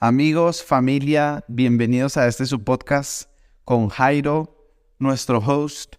[0.00, 3.28] Amigos, familia, bienvenidos a este su podcast
[3.64, 4.56] con Jairo,
[5.00, 5.96] nuestro host,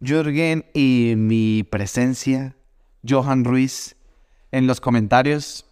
[0.00, 2.56] Jürgen y mi presencia,
[3.06, 3.94] Johan Ruiz.
[4.52, 5.66] En los comentarios,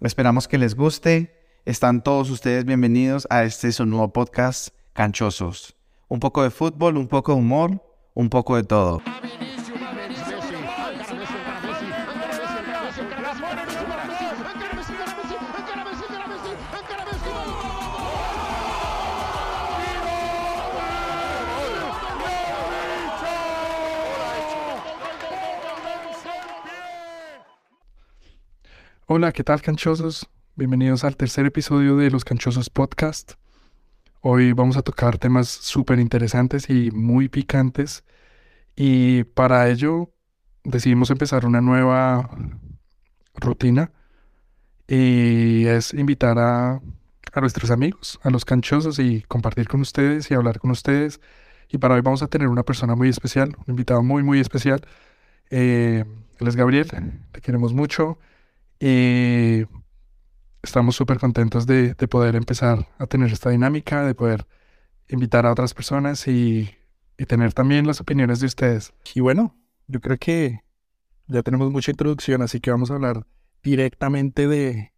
[0.00, 1.34] esperamos que les guste.
[1.64, 5.74] Están todos ustedes bienvenidos a este su nuevo podcast, Canchosos.
[6.06, 7.82] Un poco de fútbol, un poco de humor,
[8.14, 9.02] un poco de todo.
[29.08, 30.28] Hola, ¿qué tal canchosos?
[30.56, 33.34] Bienvenidos al tercer episodio de los Canchosos Podcast.
[34.20, 38.02] Hoy vamos a tocar temas súper interesantes y muy picantes
[38.74, 40.10] y para ello
[40.64, 42.28] decidimos empezar una nueva
[43.36, 43.92] rutina
[44.88, 46.80] y es invitar a,
[47.40, 51.20] nuestros amigos, a los canchosos y compartir con ustedes y hablar con ustedes.
[51.68, 54.80] Y para hoy vamos a tener una persona muy especial, un invitado muy, muy especial.
[55.50, 56.04] Eh,
[56.40, 56.88] él es Gabriel,
[57.32, 58.18] le queremos mucho.
[58.78, 59.64] Y
[60.62, 64.46] estamos súper contentos de, poder empezar a tener esta dinámica, de poder
[65.08, 66.70] invitar a otras personas y,
[67.28, 68.92] tener también las opiniones de ustedes.
[69.14, 70.60] Y bueno, yo creo que
[71.28, 73.26] ya tenemos mucha introducción, así que vamos a hablar
[73.62, 74.92] directamente de,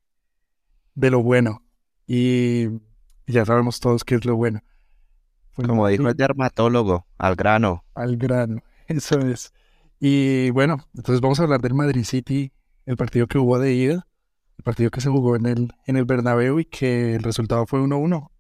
[0.95, 1.63] de lo bueno.
[2.09, 2.67] Y
[3.29, 4.63] ya sabemos todos qué es lo bueno.
[5.55, 7.85] Como dijo el dermatólogo, al grano.
[7.95, 9.53] Al grano, eso es.
[10.01, 12.53] Y bueno, entonces vamos a hablar del Madrid City
[12.89, 14.07] el partido que hubo de ida,
[14.57, 17.81] el partido que se jugó en el, en el Bernabéu y que el resultado fue
[17.81, 18.31] 1-1.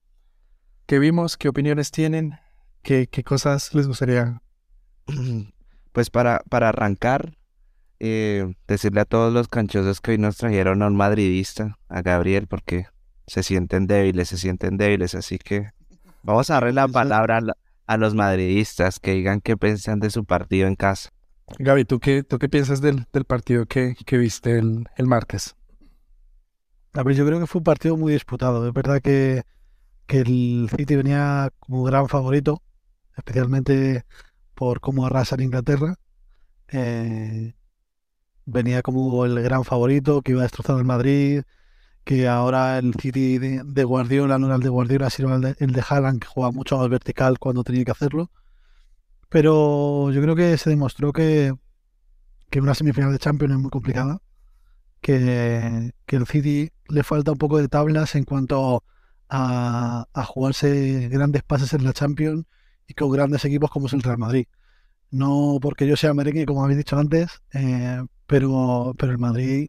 [0.87, 1.37] ¿Qué vimos?
[1.37, 2.39] ¿Qué opiniones tienen?
[2.83, 4.43] ¿Qué, qué cosas les gustaría?
[5.91, 7.37] Pues para, para arrancar,
[7.99, 12.47] eh, decirle a todos los canchosos que hoy nos trajeron a un madridista, a Gabriel,
[12.47, 12.87] porque
[13.27, 15.71] se sienten débiles, se sienten débiles, así que
[16.23, 17.41] vamos a darle la palabra
[17.87, 21.11] a, los madridistas que digan qué piensan de su partido en casa.
[21.59, 25.57] Gaby, ¿tú qué, tú qué piensas del, partido que, viste el, el, martes?
[26.93, 28.67] A ver, yo creo que fue un partido muy disputado.
[28.67, 29.45] Es verdad que,
[30.09, 32.63] el City venía como gran favorito,
[33.17, 34.05] especialmente
[34.55, 35.97] por cómo arrasa en Inglaterra.
[36.69, 37.55] Eh,
[38.47, 41.43] venía como el gran favorito que iba a destrozar el Madrid,
[42.05, 45.73] que ahora el City de, Guardiola no era el de Guardiola, sino el de, el
[45.73, 48.31] de Haaland, que juega mucho más vertical cuando tenía que hacerlo.
[49.29, 51.53] Pero yo creo que se demostró que,
[52.51, 54.21] que una semifinal de Champions es muy complicada,
[55.01, 58.85] que, que el City le falta un poco de tablas en cuanto
[59.29, 62.47] a, a jugarse grandes pases en la Champions
[62.87, 64.47] y con grandes equipos como es el Real Madrid.
[65.11, 69.69] No porque yo sea merengue, como habéis dicho antes, eh, pero, pero el Madrid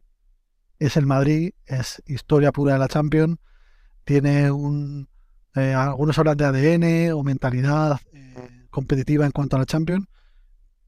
[0.78, 3.38] es el Madrid, es historia pura de la Champions,
[4.04, 5.08] tiene un...
[5.54, 8.00] Eh, algunos hablan de ADN o mentalidad.
[8.12, 10.06] Eh, competitiva en cuanto a la Champions,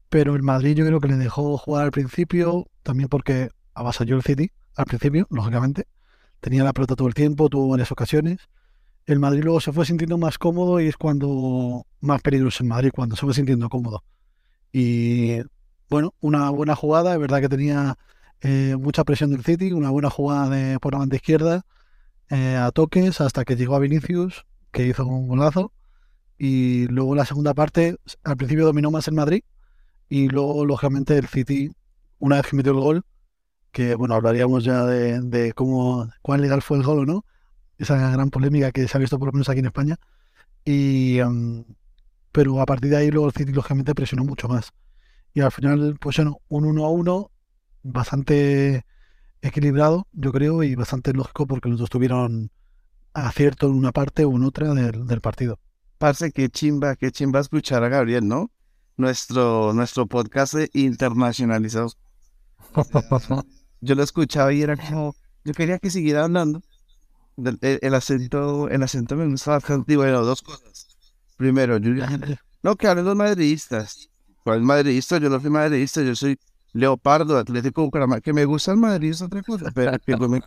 [0.09, 4.21] pero el Madrid yo creo que le dejó jugar al principio, también porque avasalló el
[4.21, 5.87] City al principio, lógicamente.
[6.39, 8.39] Tenía la pelota todo el tiempo, tuvo varias ocasiones.
[9.05, 12.91] El Madrid luego se fue sintiendo más cómodo y es cuando más peligroso el Madrid,
[12.93, 14.03] cuando se fue sintiendo cómodo.
[14.71, 15.37] Y
[15.89, 17.97] bueno, una buena jugada, es verdad que tenía
[18.41, 21.65] eh, mucha presión del City, una buena jugada de, por la banda izquierda,
[22.29, 25.71] eh, a toques, hasta que llegó a Vinicius, que hizo un golazo
[26.45, 27.95] y luego la segunda parte,
[28.25, 29.43] al principio dominó más el Madrid
[30.09, 31.71] y luego, lógicamente, el City,
[32.19, 33.05] una vez que metió el gol,
[33.71, 37.25] que bueno, hablaríamos ya de, cómo, cuán legal fue el gol o no,
[37.77, 39.95] esa gran polémica que se ha visto por lo menos aquí en España.
[40.65, 41.63] Y, em,
[42.33, 44.73] pero a partir de ahí, luego el City, lógicamente, presionó mucho más.
[45.33, 47.31] Y al final, pues bueno, un 1 a 1
[47.83, 48.85] bastante
[49.41, 52.51] equilibrado, yo creo, y bastante lógico porque los dos tuvieron
[53.13, 55.59] acierto en una parte o en otra del partido.
[56.03, 58.51] Parce, qué chimba, qué chimba escuchar a Gabriel, ¿no?
[58.97, 61.93] Nuestro, nuestro podcast internacionalizado.
[63.79, 65.15] yo lo escuchaba y era como,
[65.45, 66.61] yo quería que siguiera hablando.
[67.37, 69.93] El, acento, el acento me gusta bastante.
[69.93, 70.89] Y bueno, dos cosas.
[71.37, 71.91] Primero, yo,
[72.63, 74.09] no, que hablen los madridistas.
[74.43, 75.19] ¿Cuál madridista?
[75.19, 76.37] Yo no soy madridista, yo soy
[76.73, 78.19] Leopardo, Atlético Bucaramanga.
[78.19, 80.41] Que me gusta el Madrid es otra cosa, pero que me...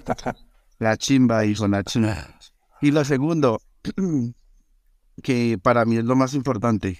[0.78, 2.38] La chimba, hijo, la chimba.
[2.80, 3.60] Y lo segundo,
[5.22, 6.98] que para mí es lo más importante.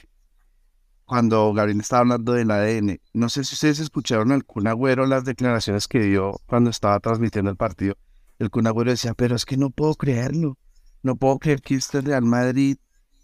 [1.05, 5.25] Cuando Gabriel estaba hablando del ADN, no sé si ustedes escucharon al Kun Agüero las
[5.25, 7.97] declaraciones que dio cuando estaba transmitiendo el partido.
[8.39, 10.59] El Kun Agüero decía, pero es que no puedo creerlo.
[11.03, 12.77] No puedo creer que este Real Madrid,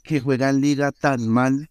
[0.02, 1.70] que juega en liga tan mal,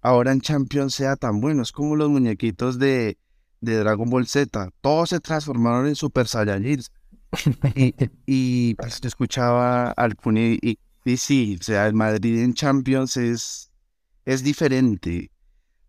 [0.00, 1.62] ahora en Champions sea tan bueno.
[1.62, 3.18] Es como los muñequitos de,
[3.60, 4.70] de Dragon Ball Z.
[4.80, 6.90] Todos se transformaron en Super Saiyajins.
[7.74, 7.94] Y,
[8.24, 10.78] y pues, yo escuchaba al Cuni y, y
[11.16, 13.72] sí, o sea, el Madrid en Champions es,
[14.24, 15.30] es diferente.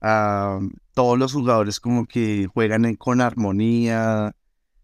[0.01, 0.59] Ah,
[0.93, 4.35] todos los jugadores como que juegan con armonía,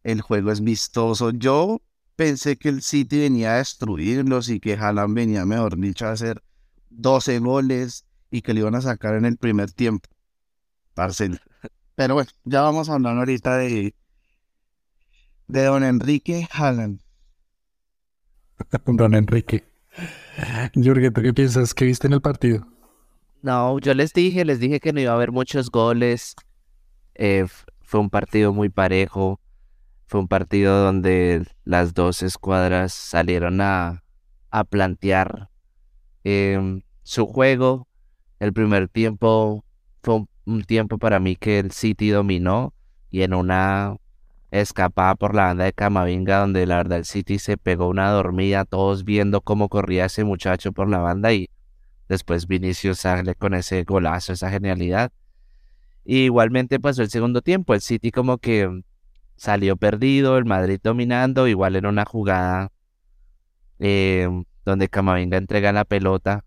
[0.04, 1.32] el juego es vistoso.
[1.32, 1.82] Yo
[2.16, 6.44] pensé que el City venía a destruirlos y que Haaland venía, mejor dicho, a hacer
[6.90, 10.10] 12 goles y que le iban a sacar en el primer tiempo.
[10.94, 11.40] Parce.
[11.96, 13.96] Pero bueno, ya vamos a hablar ahorita de,
[15.48, 17.02] de don Enrique Haaland.
[18.86, 19.64] Don Enrique.
[20.74, 21.74] Jürgen, ¿tú qué piensas?
[21.74, 22.68] ¿Qué viste en el partido?
[23.42, 26.36] No, yo les dije, les dije que no iba a haber muchos goles.
[27.14, 27.46] Eh,
[27.82, 29.40] fue un partido muy parejo.
[30.08, 34.04] Fue un partido donde las dos escuadras salieron a,
[34.52, 35.50] a plantear
[36.24, 37.88] em, su juego.
[38.40, 39.64] El primer tiempo
[40.04, 42.74] fue un tiempo para mí que el City dominó
[43.10, 43.98] y en una
[44.62, 48.66] escapada por la banda de Camavinga donde la verdad el City se pegó una dormida,
[48.66, 51.50] todos viendo cómo corría ese muchacho por la banda y
[52.08, 55.12] Después Vinicius sale con ese golazo, esa genialidad.
[56.04, 57.74] Y igualmente pasó el segundo tiempo.
[57.74, 58.84] El City como que
[59.36, 62.72] salió perdido, el Madrid dominando, igual en una jugada
[63.80, 64.30] eh,
[64.64, 66.46] donde Camavinga entrega la pelota.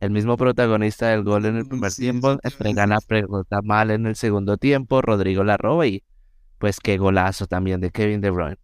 [0.00, 4.06] El mismo protagonista del gol en el primer Sí, tiempo entrega la pelota mal en
[4.06, 5.00] el segundo tiempo.
[5.00, 6.04] Rodrigo la roba y
[6.58, 8.58] pues qué golazo también de Kevin De Bruyne.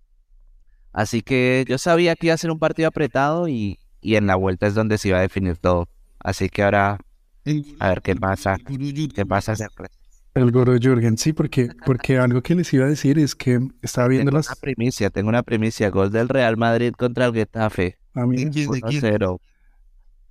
[0.93, 4.37] Así que yo sabía que iba a ser un partido apretado y, y en la
[4.37, 5.89] vuelta es donde se iba a definir todo.
[6.21, 6.99] Así que ahora
[7.79, 8.57] a ver qué pasa,
[9.15, 9.55] qué pasa.
[10.35, 14.09] El Goro Jürgen, sí, porque, porque algo que les iba a decir es que estaba
[14.09, 14.49] viendo Tengo las...
[14.49, 15.91] una primicia, tengo una primicia.
[15.91, 17.99] Gol del Real Madrid contra el Getafe.
[18.15, 18.45] a mí-.
[18.45, 19.39] 1-0.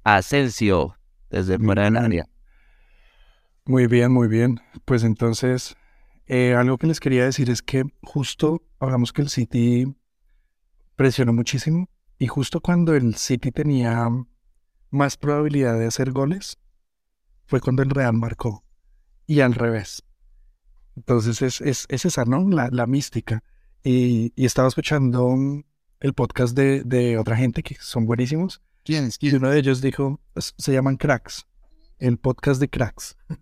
[0.03, 0.95] Asensio,
[1.29, 2.25] desde fuera del área.
[3.65, 4.59] Muy bien, muy bien.
[4.83, 5.77] Pues entonces,
[6.27, 9.93] eh, algo que les quería decir es que justo hablamos que el City
[10.95, 14.07] presionó muchísimo y justo cuando el City tenía
[14.89, 16.57] más probabilidad de hacer goles
[17.45, 18.63] fue cuando el Real marcó
[19.25, 20.03] y al revés.
[20.95, 22.47] Entonces es, es, es esa, ¿no?
[22.49, 23.43] La, la mística.
[23.83, 25.35] Y, y estaba escuchando
[25.99, 29.15] el podcast de, de otra gente que son buenísimos ¿Quién es?
[29.15, 29.37] y ¿Quién?
[29.37, 31.47] uno de ellos dijo, se llaman cracks,
[31.99, 33.17] el podcast de cracks.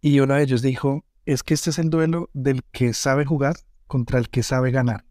[0.00, 3.56] Y uno de ellos dijo, es que este es el duelo del que sabe jugar
[3.86, 5.04] contra el que sabe ganar.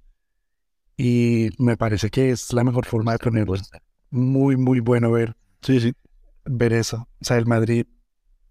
[0.98, 3.56] Y me parece que es la mejor forma de ponerlo.
[4.12, 5.94] Muy, muy bueno ver, Sí, sí.
[6.46, 7.08] ver eso.
[7.22, 7.86] O sea, el Madrid,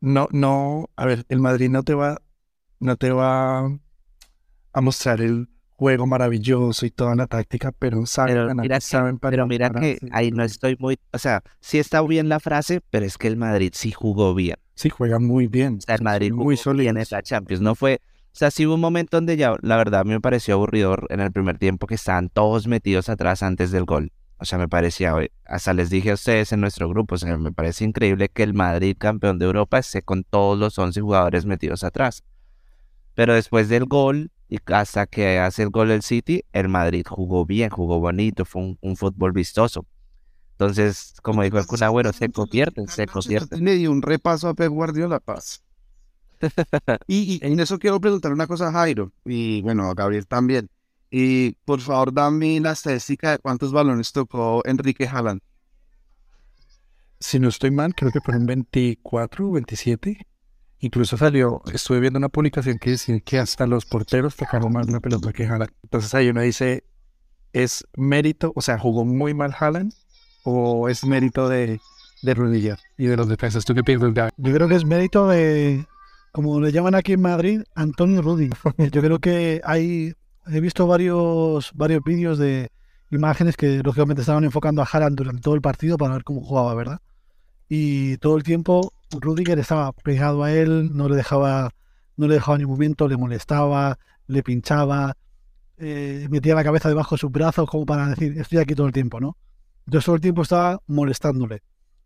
[0.01, 2.21] no, no, a ver, el Madrid no te va,
[2.81, 3.61] no te va
[4.73, 8.81] a mostrar el juego maravilloso y toda la táctica, pero saben Pero ganar, mira que-
[8.81, 12.81] saben Pero mira que ahí no estoy muy, o sea, sí está bien la frase,
[12.91, 14.57] pero es que el Madrid sí jugó bien.
[14.83, 15.77] Sí, juega muy bien.
[15.77, 16.97] O sea, el Madrid muy bien sólidos.
[16.97, 17.63] en la Champions.
[17.63, 21.07] No fue, o sea, sí hubo un momento donde ya, la verdad, me pareció aburridor
[21.11, 24.11] en el primer tiempo que estaban todos metidos atrás antes del gol.
[24.39, 25.15] O sea, me parecía,
[25.45, 28.55] hasta les dije a ustedes en nuestro grupo, o sea, me parece increíble que el
[28.55, 32.25] Madrid, campeón de Europa, esté con todos los 11 jugadores metidos atrás.
[33.15, 37.47] Pero después del gol, y hasta que hace el gol el City, el Madrid jugó
[37.47, 39.87] bien, jugó bonito, fue un, un fútbol vistoso.
[40.53, 43.65] Entonces, como dijo el Kun Agüero, se convierten, se convierten.
[43.65, 45.63] Le dio un repaso a Pep Guardiola Paz.
[47.07, 50.69] y, y en eso quiero preguntar una cosa a Jairo, y bueno, a Gabriel también.
[51.11, 55.41] Y por favor, dame la estadística de cuántos balones tocó Enrique Haaland.
[57.21, 60.27] Si no estoy mal, creo que fueron 24 o 27.
[60.81, 65.01] Incluso salió, estuve viendo una publicación que decía que hasta los porteros tocaron más la
[65.01, 65.71] pelota que Haaland.
[65.83, 66.85] Entonces ahí uno dice,
[67.53, 69.93] ¿es mérito, o sea, jugó muy mal Haaland
[70.45, 71.81] o es mérito de,
[72.23, 73.65] de Rudiger y de los defensas?
[73.65, 74.33] ¿Tú qué piensas?
[74.37, 75.87] Yo creo que es mérito de,
[76.33, 78.51] como le llaman aquí en Madrid, Antonio Rudi.
[78.79, 80.15] Yo creo que hay,
[80.47, 82.71] he visto varios, varios vídeos de
[83.11, 86.75] imágenes que lógicamente estaban enfocando a Haaland durante todo el partido para ver cómo jugaba,
[86.75, 87.01] ¿verdad?
[87.69, 91.71] Y todo el tiempo Rudiger estaba pegado a él, no le dejaba,
[92.17, 95.17] no le dejaba ni movimiento, le molestaba, le pinchaba,
[95.77, 98.93] eh, metía la cabeza debajo de sus brazos como para decir, estoy aquí todo el
[98.93, 99.37] tiempo, ¿no?
[99.87, 101.63] Entonces todo el tiempo estaba molestándole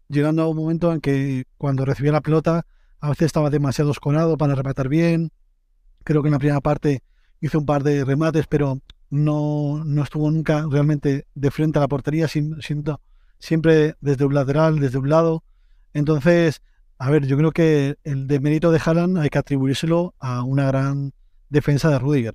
[0.09, 2.65] llegando a un momento en que cuando recibía la pelota
[3.01, 5.33] a veces estaba demasiado esconado para rematar bien.
[6.05, 7.03] Creo que en la primera parte
[7.41, 8.81] hizo un par de remates, pero
[9.11, 12.57] no, no estuvo nunca realmente de frente a la portería, sin-
[13.39, 15.45] siempre desde un lateral, desde un lado.
[15.93, 16.63] Entonces,
[16.99, 21.13] a ver, yo creo que el demérito de Haaland hay que atribuírselo a una gran
[21.49, 22.35] defensa de Rudiger.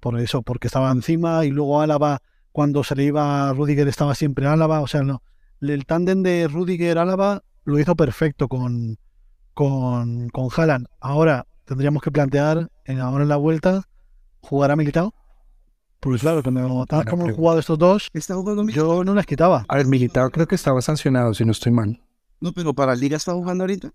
[0.00, 2.22] Por eso, porque estaba encima y luego Álava,
[2.58, 4.80] cuando se le iba a Rudiger, estaba siempre Álava.
[4.80, 5.22] O sea, no,
[5.60, 8.98] el tándem de Rudiger-Álava lo hizo perfecto con,
[9.54, 10.88] con, con Haaland.
[10.98, 13.84] Ahora tendríamos que plantear, en, ahora en la vuelta,
[14.40, 15.14] jugar a Militao.
[16.00, 19.24] Porque claro, cuando tal como han jugado estos dos, ¿Está jugando mi- yo no les
[19.24, 19.64] quitaba.
[19.68, 22.02] A ver, Militao creo que estaba sancionado, si no estoy mal.
[22.40, 23.92] No, pero para Liga está jugando ahorita.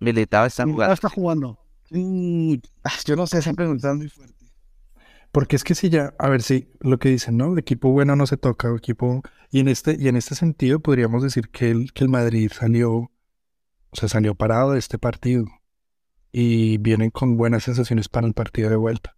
[0.00, 0.92] Militao está jugando.
[0.92, 1.58] está jugando.
[1.90, 4.35] Mm, ah, yo no sé, esa pregunta es muy fuerte.
[5.32, 7.56] Porque es que si ya, a ver si lo que dicen, ¿no?
[7.58, 9.22] Equipo bueno no se toca, equipo.
[9.50, 12.92] Y en este, y en este sentido podríamos decir que el, que el Madrid salió,
[12.92, 13.10] o
[13.92, 15.46] sea, salió parado de este partido.
[16.32, 19.16] Y vienen con buenas sensaciones para el partido de vuelta.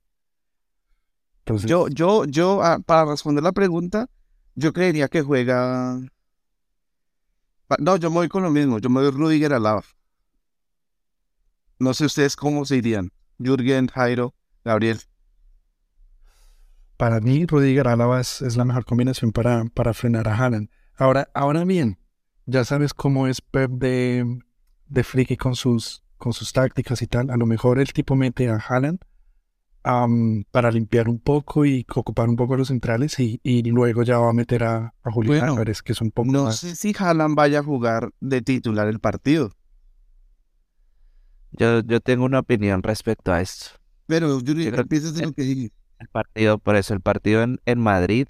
[1.40, 4.08] Entonces, Yo, yo, yo, ah, para responder la pregunta,
[4.54, 6.00] yo creería que juega.
[7.78, 8.78] No, yo me voy con lo mismo.
[8.78, 9.84] Yo me voy Rudiger Alaba.
[11.78, 13.12] No sé ustedes cómo se irían.
[13.38, 14.34] Jürgen, Jairo,
[14.64, 15.00] Gabriel.
[16.98, 20.70] Para mí, Rudiger Álava es, es la mejor combinación para, para frenar a Haaland.
[20.96, 21.98] Ahora, ahora bien,
[22.46, 24.40] ya sabes cómo es Pep de,
[24.88, 27.30] de friki con sus, con sus tácticas y tal.
[27.30, 29.00] A lo mejor el tipo mete a Haaland
[30.50, 34.30] para limpiar un poco y ocupar un poco los centrales y, y luego ya va
[34.30, 36.56] a meter a, a Julián Bueno, Álvarez, que es un poco No más...
[36.56, 39.52] sé si Haaland vaya a jugar de titular el partido.
[41.52, 43.78] Yo, yo tengo una opinión respecto a esto.
[44.06, 44.38] Pero
[44.72, 45.72] creo- piensas de lo que dije.
[45.98, 48.28] El partido, por eso, el partido en, en Madrid,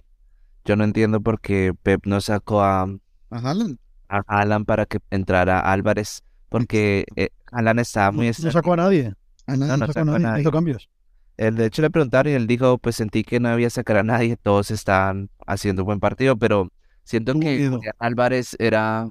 [0.65, 2.99] yo no entiendo por qué Pep no sacó a, A
[3.31, 3.79] Haaland.
[4.09, 8.77] a Haaland para que entrara Álvarez, porque eh, Haaland estaba muy No, no sacó a
[8.77, 9.15] nadie.
[9.47, 9.69] A nadie.
[9.69, 10.41] No, No, sacó a sacó a nadie.
[10.43, 10.89] Hizo cambios.
[11.37, 14.03] Él, de hecho le preguntaron y él dijo, pues sentí que no había sacar a
[14.03, 16.71] nadie, todos estaban haciendo un buen partido, pero
[17.05, 17.69] siento que.
[17.69, 19.09] Julián Álvarez era,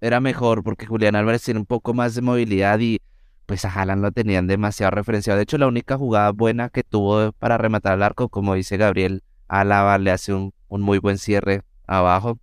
[0.00, 3.00] era mejor porque Julián Álvarez tiene un poco más de movilidad y
[3.46, 5.36] pues a Haaland lo tenían demasiado referenciado.
[5.36, 9.22] De hecho, la única jugada buena que tuvo para rematar al arco, como dice Gabriel,
[9.48, 12.38] Álava le hace un, un muy buen cierre abajo.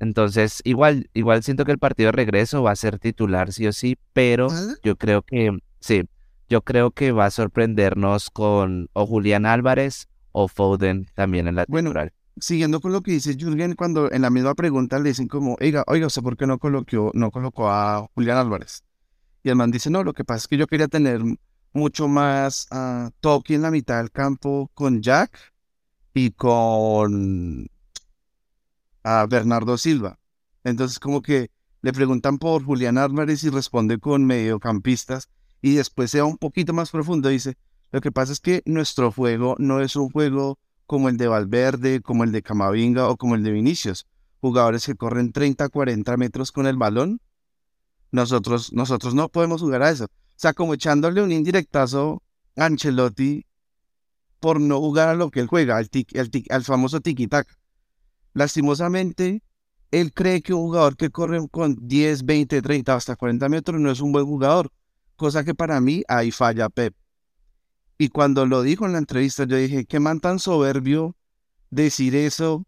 [0.00, 3.72] Entonces, igual, igual siento que el partido de regreso va a ser titular sí o
[3.72, 4.76] sí, pero ¿Haaland?
[4.82, 6.04] yo creo que sí,
[6.48, 11.64] yo creo que va a sorprendernos con o Julián Álvarez o Foden también en la
[11.68, 12.12] Bueno, titular.
[12.40, 15.82] Siguiendo con lo que dice Jürgen, cuando en la misma pregunta le dicen como, oiga,
[15.88, 18.84] oiga, ¿usted por qué no colocó, no colocó a Julián Álvarez?
[19.42, 21.22] Y el man dice, no, lo que pasa es que yo quería tener
[21.72, 25.38] mucho más ah, toque en la mitad del campo con Jack
[26.14, 27.68] y con
[29.04, 30.18] a Bernardo Silva.
[30.64, 35.28] Entonces como que le preguntan por Julián Álvarez y responde con mediocampistas
[35.62, 37.56] y después se va un poquito más profundo, dice,
[37.90, 42.00] lo que pasa es que nuestro juego no es un juego como el de Valverde,
[42.00, 44.06] como el de Camavinga o como el de Vinicius,
[44.40, 47.20] jugadores que corren 30, 40 metros con el balón.
[48.10, 50.04] Nosotros, nosotros no podemos jugar a eso.
[50.04, 52.22] O sea, como echándole un indirectazo
[52.56, 53.44] a Ancelotti
[54.40, 57.46] por no jugar a lo que él juega, al, tic- tic- al famoso tiki-tac.
[58.34, 59.42] Lastimosamente,
[59.90, 63.90] él cree que un jugador que corre con 10, 20, 30, hasta 40 metros no
[63.90, 64.70] es un buen jugador,
[65.16, 66.94] cosa que para mí ahí falla Pep.
[67.98, 71.16] Y cuando lo dijo en la entrevista, yo dije, qué man tan soberbio
[71.70, 72.64] decir eso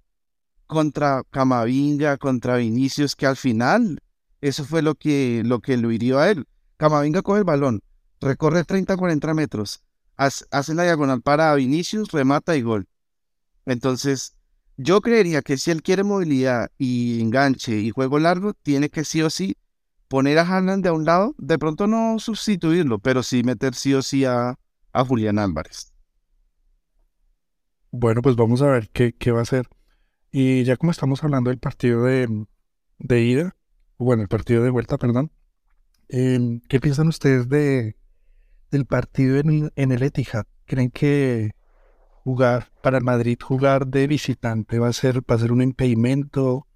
[0.67, 4.01] contra Camavinga, contra Vinicius, que al final
[4.41, 6.47] eso fue lo que lo, que lo hirió a él.
[6.77, 7.83] Camavinga coge el balón,
[8.21, 9.83] recorre 30, 40 metros,
[10.17, 12.89] hace, hace la diagonal para Vinicius, remata y gol.
[13.67, 14.35] Entonces,
[14.77, 19.21] yo creería que si él quiere movilidad y enganche y juego largo, tiene que sí
[19.23, 19.57] o sí
[20.09, 23.95] poner a Haaland de a un lado, de pronto no sustituirlo, pero sí meter sí
[23.95, 24.59] o sí a,
[24.93, 25.93] a Julián Álvarez.
[27.93, 29.69] Bueno, pues vamos a ver qué, qué va a hacer.
[30.33, 32.47] Y ya como estamos hablando del partido de,
[32.99, 33.57] de ida,
[34.05, 35.31] bueno, el partido de vuelta, perdón,
[36.09, 37.97] em, ¿qué piensan ustedes de,
[38.71, 40.47] del partido en, el- Etihad?
[40.67, 41.53] ¿Creen que
[42.25, 46.67] jugar para el Madrid, jugar de visitante va a ser, va a ser un impedimento?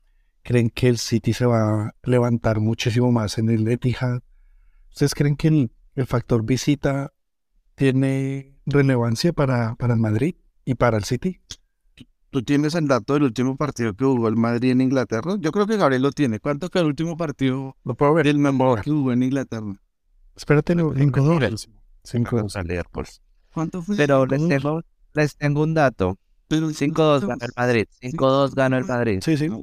[0.43, 4.23] ¿Creen que el City se va a levantar muchísimo más en el Etihad?
[4.91, 7.13] ¿Ustedes creen que el, el factor visita
[7.77, 11.41] tiene relevancia para, para el Madrid y para el City?
[12.35, 15.37] ¿Tú tienes el dato del último partido que jugó el Madrid en Inglaterra?
[15.39, 16.41] Yo creo que Gabriel lo tiene.
[16.41, 18.27] ¿Cuánto fue el último partido Lo puedo ver.
[18.27, 19.73] del Madrid que jugó en Inglaterra?
[20.35, 21.39] Espérate, lo, Cinco, dos.
[21.39, 21.71] Cinco,
[22.03, 22.57] Cinco dos.
[22.57, 23.07] a Liverpool.
[23.53, 23.97] ¿Cuánto fue?
[23.97, 26.19] Pero les tengo, les tengo un dato.
[26.49, 27.53] Pero 5-2 cinco, ganó el.
[27.57, 27.87] Madrid.
[28.03, 29.21] 5-2 ganó el Madrid.
[29.23, 29.49] Sí, sí.
[29.53, 29.59] Ah.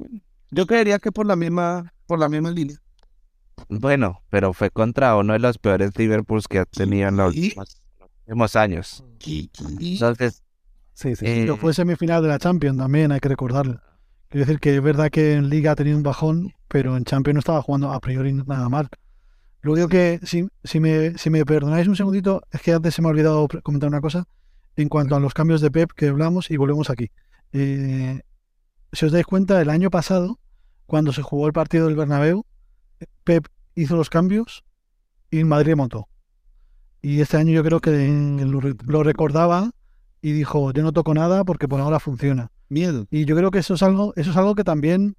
[0.50, 2.78] Yo creería que por la misma, por la misma línea.
[3.68, 8.56] Bueno, pero fue contra uno de los peores Liverpools que ha tenido en los últimos
[8.56, 9.04] años.
[9.20, 10.42] Entonces,
[10.94, 11.24] Sí, sí.
[11.26, 13.80] eh, Pero fue semifinal de la Champions también, hay que recordarlo.
[14.28, 17.34] Quiero decir que es verdad que en Liga ha tenido un bajón, pero en Champions
[17.34, 18.88] no estaba jugando a priori nada mal.
[19.60, 23.02] Lo único que, si, si, me, si me perdonáis un segundito, es que antes se
[23.02, 24.24] me ha olvidado comentar una cosa
[24.76, 27.10] en cuanto a los cambios de Pep que hablamos y volvemos aquí.
[27.52, 28.22] Eh,
[28.92, 30.38] si os dais cuenta, el año pasado,
[30.86, 32.44] cuando se jugó el partido del Bernabéu,
[33.24, 34.64] Pep hizo los cambios
[35.30, 36.08] y Madrid montó.
[37.00, 37.90] Y este año yo creo que
[38.86, 39.72] lo recordaba
[40.22, 42.50] y dijo, yo no toco nada porque por ahora funciona.
[42.68, 43.06] Miedo.
[43.10, 45.16] Y yo creo que eso es algo, eso es algo que también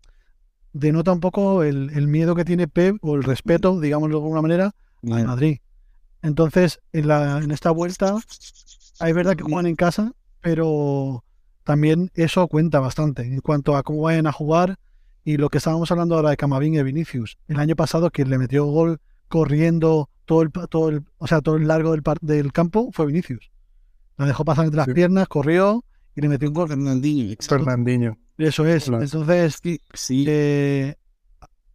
[0.72, 4.42] denota un poco el, el miedo que tiene Pep o el respeto, digámoslo de alguna
[4.42, 5.28] manera, Miedo.
[5.28, 5.60] Madrid.
[6.24, 11.24] Entonces, en, la, en esta vuelta, es verdad que juegan en casa, pero
[11.64, 14.78] también eso cuenta bastante en cuanto a cómo vayan a jugar
[15.26, 17.38] y lo que estábamos hablando ahora de Camavinga y Vinicius.
[17.48, 21.56] El año pasado quien le metió gol corriendo todo el, todo el, o sea, todo
[21.58, 23.52] el largo del, par- del campo fue Vinicius.
[24.18, 24.94] La dejó pasar entre las Sí.
[24.94, 25.84] piernas, corrió
[26.16, 26.68] y le metió un gol.
[26.68, 27.32] Fernandinho.
[27.32, 27.66] exacto.
[27.66, 28.18] Fernandinho.
[28.38, 28.86] Eso es.
[28.86, 29.04] Claro.
[29.04, 29.60] Entonces,
[29.94, 30.96] Sí, eh,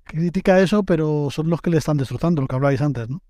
[0.05, 3.23] critica eso, pero son los que le están destrozando, lo que hablabais antes, ¿no?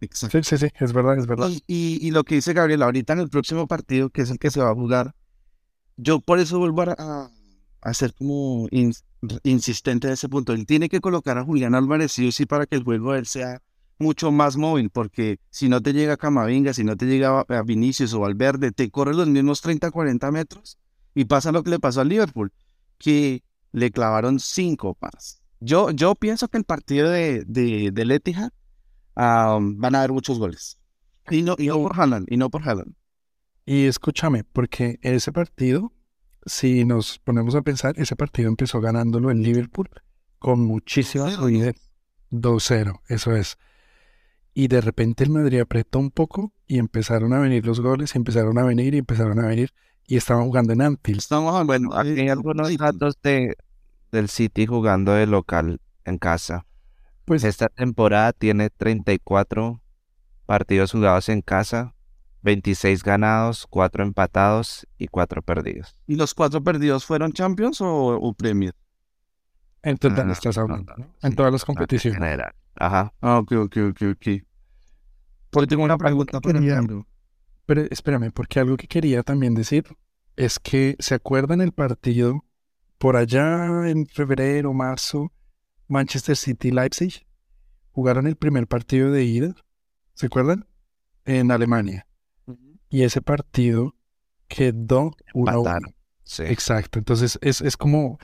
[0.00, 0.42] exacto.
[0.42, 1.48] Sí, sí, sí, es verdad, es verdad.
[1.50, 4.38] Y, y- y lo que dice Gabriel, ahorita en el próximo partido, que es el
[4.38, 5.14] que se va a jugar,
[5.96, 7.30] yo por eso vuelvo a, a-
[7.82, 9.02] a ser como ins-
[9.42, 10.52] insistente en ese punto.
[10.54, 13.18] Él tiene que colocar a Julián Álvarez sí o sí para que el juego de
[13.20, 13.60] él sea
[14.00, 18.14] mucho más móvil, porque si no te llega Camavinga, si no te llega a Vinicius
[18.14, 20.78] o Valverde, te corre los mismos 30, 40 metros
[21.14, 22.52] y pasa lo que le pasó al Liverpool,
[22.98, 25.42] que le clavaron cinco paras.
[25.60, 28.50] Yo, yo pienso que el partido de, de, del Etihad
[29.14, 30.78] ah, van a haber muchos goles.
[31.30, 32.94] Y no, y no por Haaland, y no por Haaland.
[33.66, 35.92] Y escúchame, porque ese partido,
[36.46, 39.90] si nos ponemos a pensar, ese partido empezó ganándolo el Liverpool
[40.38, 41.36] con muchísima 2-0, ¿no?
[41.36, 41.90] solidez.
[42.30, 43.58] 2-0, eso es.
[44.60, 48.18] Y de repente el Madrid apretó un poco y empezaron a venir los goles, y
[48.18, 49.72] empezaron a venir y empezaron a venir
[50.06, 51.18] y estaban jugando en Anfield.
[51.20, 53.56] Estamos Bueno, aquí hay algunos datos de,
[54.12, 56.66] del City jugando de local en casa.
[57.24, 59.80] Pues Esta temporada tiene 34
[60.44, 61.94] partidos jugados en casa,
[62.42, 65.96] 26 ganados, 4 empatados y 4 perdidos.
[66.06, 67.88] ¿Y los cuatro perdidos fueron Champions o,
[68.20, 68.74] o Premier?
[69.82, 71.14] en total Ah, no, estás hablando, no, ¿no?
[71.22, 72.18] En sí, todas las En competiciones.
[72.20, 72.52] general.
[72.74, 73.12] Ajá.
[73.22, 74.26] Ah, ok, ok, ok, ok.
[75.50, 77.06] Pues tengo una pregunta para Alejandro.
[77.66, 79.84] Pero espérame, porque algo que quería también decir
[80.36, 82.44] es que, ¿se acuerdan el partido
[82.98, 85.32] por allá en febrero, marzo,
[85.88, 87.26] Manchester City-Leipzig?
[87.92, 89.54] Jugaron el primer partido de ida,
[90.14, 90.66] ¿se acuerdan?
[91.24, 92.06] En Alemania.
[92.88, 93.94] Y ese partido
[94.48, 95.94] quedó 1 Empataron.
[96.24, 96.44] Sí.
[96.44, 98.18] Exacto, entonces es, es como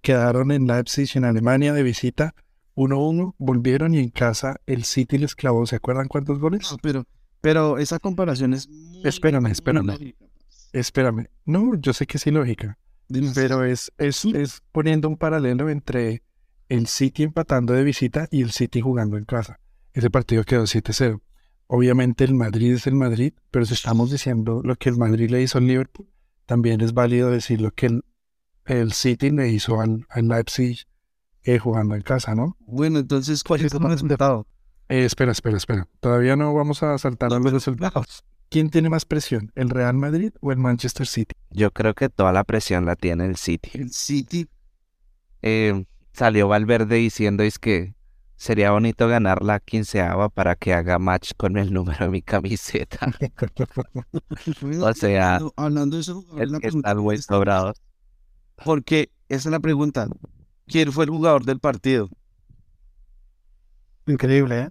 [0.00, 2.34] quedaron en Leipzig, en Alemania, de visita,
[2.74, 6.70] 1-1, volvieron y en casa el City les clavó, ¿se acuerdan cuántos goles?
[6.70, 7.04] No, pero,
[7.40, 9.06] pero esa comparación es muy...
[9.06, 9.86] Espérame, muy espérame.
[9.86, 10.24] lógica.
[10.72, 15.68] Espérame, no, yo sé que sí lógica, Dime, pero es, es, es poniendo un paralelo
[15.68, 16.22] entre
[16.68, 19.60] el City empatando de visita y el City jugando en casa.
[19.92, 21.20] Ese partido quedó 7-0.
[21.66, 25.42] Obviamente el Madrid es el Madrid, pero si estamos diciendo lo que el Madrid le
[25.42, 26.08] hizo al Liverpool,
[26.46, 28.04] también es válido decir lo que el,
[28.64, 30.86] el City le hizo al, al Leipzig
[31.44, 32.56] eh, jugando en casa, ¿no?
[32.60, 34.46] Bueno, entonces, ¿cuál es el resultado?
[34.88, 35.88] Eh, espera, espera, espera.
[36.00, 38.24] Todavía no vamos a saltar a los resultados.
[38.50, 41.34] ¿Quién tiene más presión, el Real Madrid o el Manchester City?
[41.50, 43.70] Yo creo que toda la presión la tiene el City.
[43.72, 44.46] El City.
[45.40, 47.94] Eh, salió Valverde diciendo es que
[48.36, 53.10] sería bonito ganar la quinceava para que haga match con el número de mi camiseta.
[54.82, 57.72] O sea, hablando- de eso, El la que pregunta está muy.
[58.64, 60.08] Porque esa es la pregunta.
[60.66, 62.08] ¿Quién fue el jugador del partido?
[64.06, 64.68] Increíble, ¿eh?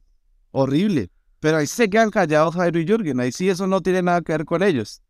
[0.52, 1.10] Horrible.
[1.40, 3.20] Pero ahí se quedan callados Jairo y Jürgen.
[3.20, 5.02] Ahí sí eso no tiene nada que ver con ellos.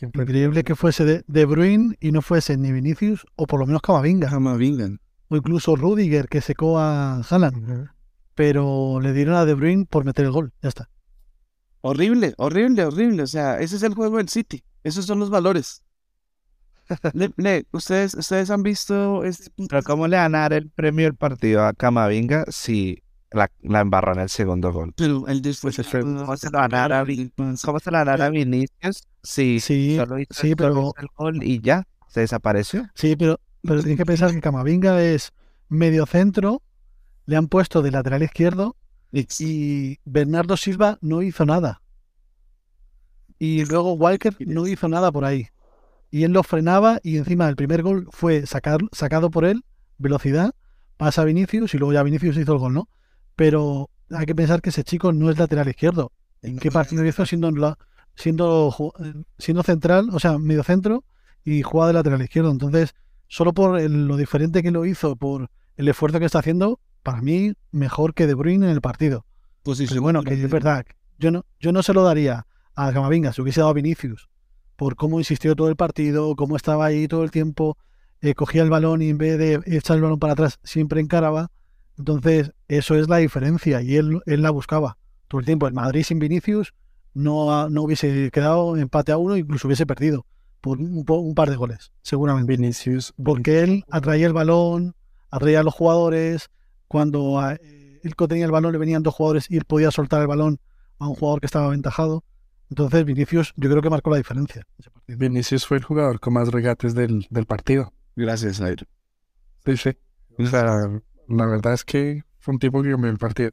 [0.00, 3.80] Increíble que fuese de, de Bruyne y no fuese ni Vinicius o por lo menos
[3.80, 5.00] Camavinga Jamás vengan.
[5.28, 7.88] o incluso Rudiger que secó a Haaland,
[8.34, 10.90] pero le dieron a De Bruyne por meter el gol, ya está.
[11.80, 13.22] Horrible, horrible, horrible.
[13.22, 14.62] O sea, ese es el juego del City.
[14.82, 15.82] Esos son los valores.
[17.14, 21.04] Le- le- ¿ustedes, ustedes han visto este Pero ¿cómo le van a dar el premio
[21.06, 24.92] del partido a Camavinga si la, la embarró en el segundo gol?
[24.96, 26.02] Pero el después Pues es feo.
[26.02, 28.30] ¿Cómo se lo van a dar a, Vi- ¿cómo se lo van a dar a
[28.30, 32.88] Vinicius si Sí, solo hizo, sí, pero- el gol y ya se desapareció?
[32.94, 35.32] Sí, pero, pero tienes que pensar que Camavinga es
[35.68, 36.62] medio centro,
[37.26, 38.76] le han puesto de lateral izquierdo
[39.40, 41.80] y Bernardo Silva no hizo nada.
[43.38, 45.48] Y luego Walker no hizo nada por ahí.
[46.10, 49.64] Y él lo frenaba y encima el primer gol fue sacar, sacado por él,
[49.98, 50.54] velocidad,
[50.96, 52.88] pasa a Vinicius y luego ya Vinicius hizo el gol, ¿no?
[53.34, 56.12] Pero hay que pensar que ese chico no es lateral izquierdo.
[56.42, 57.50] ¿En qué partido hizo siendo,
[58.14, 58.92] siendo,
[59.38, 61.04] siendo central, o sea, medio centro
[61.44, 62.50] y jugaba de lateral izquierdo?
[62.50, 62.94] Entonces,
[63.26, 67.20] solo por el- lo diferente que lo hizo, por el esfuerzo que está haciendo, para
[67.20, 69.26] mí mejor que De Bruyne en el partido.
[69.90, 70.86] Pero bueno, que es verdad,
[71.18, 74.28] yo no, yo no se lo daría a Camavinga si hubiese dado a Vinicius
[74.76, 77.76] por cómo insistió todo el partido, cómo estaba ahí todo el tiempo,
[78.20, 81.50] eh, cogía el balón y en vez de echar el balón para atrás siempre encaraba.
[81.98, 85.66] Entonces, eso es la diferencia y él, él la buscaba todo el tiempo.
[85.66, 86.74] El Madrid sin Vinicius
[87.14, 90.26] no, no hubiese quedado empate a uno, incluso hubiese perdido
[90.60, 92.56] por un, un par de goles, seguramente.
[92.56, 94.94] Vinicius, Porque él atraía el balón,
[95.30, 96.50] atraía a los jugadores.
[96.88, 100.26] Cuando eh, él tenía el balón, le venían dos jugadores y él podía soltar el
[100.26, 100.58] balón
[100.98, 102.24] a un jugador que estaba aventajado.
[102.70, 104.66] Entonces, Vinicius, yo creo que marcó la diferencia.
[105.06, 107.92] Vinicius fue el jugador con más regates del, del partido.
[108.16, 108.86] Gracias, Jairo.
[109.64, 109.90] Sí, sí.
[110.38, 110.88] O sea,
[111.28, 113.50] la verdad es que fue un tipo que cambió el partido.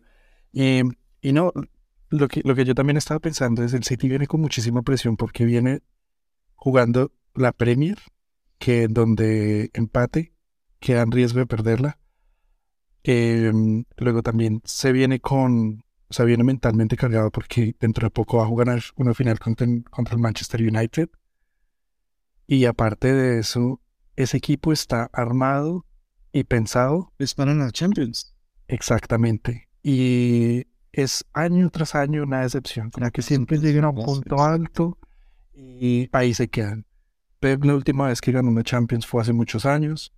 [0.51, 0.81] Y,
[1.21, 1.51] y no,
[2.09, 5.17] lo que, lo que yo también estaba pensando es el City viene con muchísima presión
[5.17, 5.81] porque viene
[6.55, 7.97] jugando la Premier,
[8.59, 10.33] que donde empate
[10.79, 11.99] queda en riesgo de perderla.
[13.03, 15.82] Em, luego también se viene con,
[16.13, 19.65] o sea, viene mentalmente cargado porque dentro de poco va a jugar una final contra,
[19.65, 21.09] el- contra el Manchester United.
[22.45, 23.81] Y aparte de eso,
[24.15, 25.87] ese equipo está armado
[26.31, 28.35] y pensado Es para la Champions.
[28.67, 29.69] exactamente.
[29.81, 32.91] Y es año tras año una decepción.
[32.91, 34.99] Como que siempre llegan a un punto alto
[35.51, 36.85] y ahí se quedan.
[37.39, 40.13] Pep la última vez que ganó una Champions fue hace muchos años.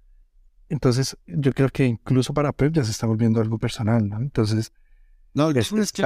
[0.68, 4.18] Entonces, yo creo que incluso para Pep ya se está volviendo algo personal, ¿no?
[4.18, 4.74] Entonces,
[5.36, 6.06] No, Es- es, que yo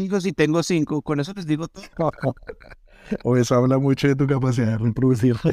[0.00, 1.00] hijos y tengo cinco.
[1.00, 1.84] Con eso les digo todo.
[3.24, 5.36] o eso habla mucho de tu capacidad de reproducir.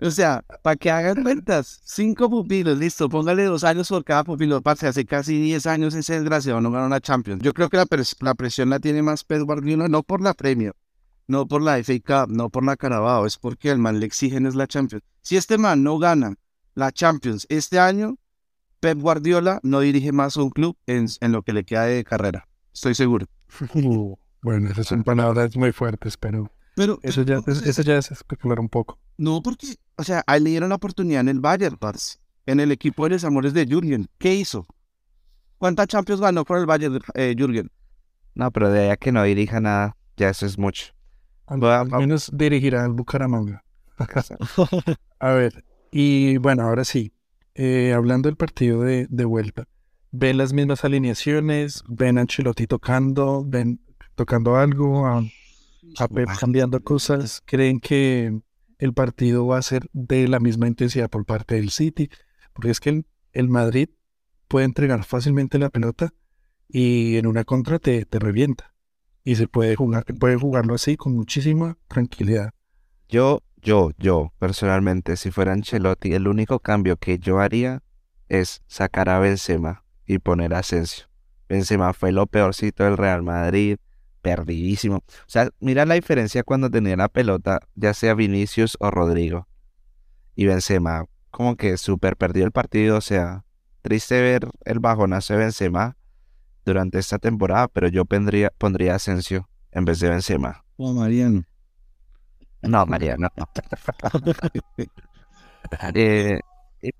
[0.00, 4.62] o sea, para que hagan cuentas, cinco pupilos, listo, póngale dos años por cada pupilo,
[4.62, 7.42] parce, hace casi 10 años ese desgraciado no ganó una Champions.
[7.42, 10.34] Yo creo que la, pres- la presión la tiene más Pep Guardiola, no por la
[10.34, 10.74] Premier,
[11.26, 11.94] no por la FA
[12.26, 15.02] Cup, no por la Carabao, es porque al man le exigen es la Champions.
[15.22, 16.34] Si este man no gana
[16.74, 18.16] la Champions este año,
[18.80, 22.46] Pep Guardiola no dirige más un club en, en lo que le queda de carrera,
[22.72, 23.26] estoy seguro.
[24.42, 28.60] bueno, esas son palabras muy fuertes, pero Pero eso ya, pero, eso ya es especular
[28.60, 28.98] un poco.
[29.16, 32.18] No, porque, o sea, ahí le dieron la oportunidad en el Bayern, parce.
[32.46, 34.08] En el equipo de los amores de Jürgen.
[34.16, 34.66] ¿Qué hizo?
[35.58, 37.70] ¿Cuántas Champions ganó por el Bayern, eh, Jürgen?
[38.34, 40.94] No, pero de allá que no dirija nada, ya eso es mucho.
[41.46, 43.64] Al, menos dirigirá al Bucaramanga.
[45.18, 47.12] A ver, y bueno, ahora sí,
[47.58, 49.64] eh, hablando del partido de, de vuelta,
[50.12, 51.82] ¿ven las mismas alineaciones?
[51.88, 53.44] ¿Ven a Ancelotti tocando?
[53.44, 53.80] ¿Ven
[54.14, 55.06] tocando algo?
[55.06, 55.24] ¿A,
[55.98, 57.42] a Pep cambiando cosas?
[57.44, 58.40] ¿Creen que
[58.78, 62.08] el partido va a ser de la misma intensidad por parte del City?
[62.52, 63.88] Porque es que el, el Madrid
[64.46, 66.14] puede entregar fácilmente la pelota
[66.68, 68.72] y en una contra te, te revienta.
[69.24, 72.52] Y se puede jugar, puede jugarlo así con muchísima tranquilidad.
[73.08, 77.82] Yo, yo, yo, personalmente, si fuera Ancelotti, el único cambio que yo haría
[78.28, 81.06] es sacar a Benzema y poner a Asensio.
[81.48, 83.78] Benzema fue lo peorcito del Real Madrid,
[84.22, 84.96] perdidísimo.
[84.96, 89.48] O sea, mira la diferencia cuando tenía la pelota, ya sea Vinicius o Rodrigo.
[90.34, 93.44] Y Benzema, como que súper perdió el partido, o sea,
[93.82, 95.96] triste ver el bajonazo de Benzema
[96.64, 100.64] durante esta temporada, pero yo pondría, pondría Asensio en vez de Benzema.
[100.76, 101.44] Oh, Mariano.
[102.62, 103.44] No, Mariano, no.
[105.94, 106.40] Eh,
[106.82, 106.90] y-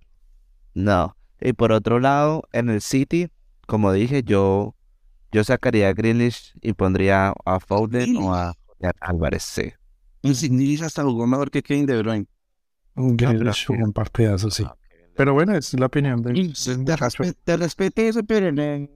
[0.75, 1.17] no.
[1.41, 3.29] Y por otro lado, en el City,
[3.67, 4.75] como dije, yo,
[5.33, 9.73] yo sacaría a Grealish y pondría a Foden o a Julián Álvarez, sí.
[10.23, 12.27] El Signiris hasta jugó mejor que Kevin De Bruyne.
[12.97, 13.65] Un Grealish sí.
[13.69, 14.67] jugó un partidazo, sí.
[15.17, 17.05] Pero bueno, es la opinión del Te, muchacho.
[17.25, 18.89] respe- te respeté eso, pero no.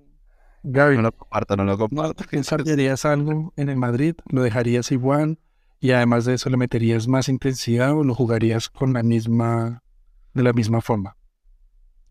[0.64, 2.25] Gaby, No lo comparto, no lo comparto.
[2.31, 4.14] ¿pensarías algo en el Madrid?
[4.31, 5.38] ¿Lo dejarías igual?
[5.83, 9.83] Y además de eso, ¿le meterías más intensidad o lo jugarías con la misma,
[10.33, 11.16] de la misma forma?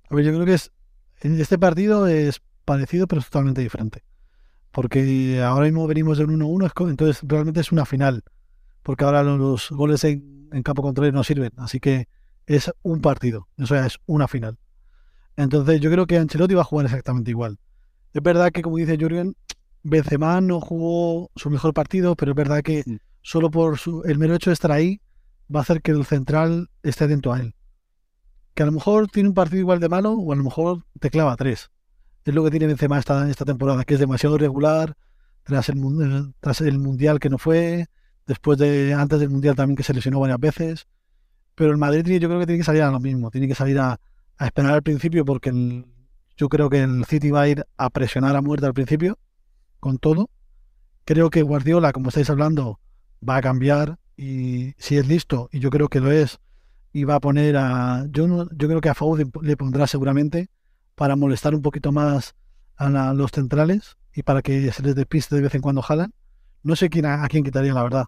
[0.10, 0.72] A ver, yo creo que es,
[1.22, 4.04] en este partido es parecido, pero es totalmente diferente.
[4.72, 8.24] Porque ahora mismo venimos de un 1-1, es co- entonces realmente es una final.
[8.84, 11.52] Porque ahora lo- los goles en, en campo contrario no sirven.
[11.58, 12.08] Así que
[12.48, 14.60] es un partido, o sea, es una final.
[15.38, 17.60] Entonces yo creo que Ancelotti va a jugar exactamente igual.
[18.14, 19.36] Es verdad que, como dice Jürgen,
[19.84, 23.00] Benzema no jugó su mejor partido, pero es verdad que Sí.
[23.22, 25.02] Solo por su- el mero hecho de estar ahí
[25.54, 27.56] va a hacer que el central esté atento a él
[28.54, 31.10] que a lo mejor tiene un partido igual de malo o a lo mejor te
[31.10, 31.72] clava tres.
[32.26, 34.96] Es lo que tiene Benzema esta, esta temporada, que es demasiado regular
[35.44, 37.88] tras el, tras el Mundial que no fue,
[38.28, 40.86] después de antes del Mundial también que se lesionó varias veces.
[41.56, 43.80] Pero el Madrid yo creo que tiene que salir a lo mismo, tiene que salir
[43.80, 44.02] a,
[44.38, 45.86] a esperar al principio porque el-
[46.36, 49.18] yo creo que el City va a ir a presionar a muerte al principio,
[49.80, 50.30] con todo.
[51.06, 52.81] Creo que Guardiola, como estáis hablando,
[53.28, 56.40] va a cambiar y si es listo, y yo creo que lo es,
[56.94, 58.06] y va a poner a.
[58.12, 60.50] Yo, no- yo creo que a Foden le pondrá seguramente
[60.96, 62.36] para molestar un poquito más
[62.76, 66.14] a la- los centrales y para que se les despiste de vez en cuando jalan.
[66.64, 68.06] No sé quién a, a quién quitaría, la verdad.